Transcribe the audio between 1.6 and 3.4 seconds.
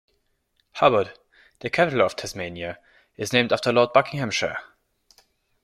capital of Tasmania, is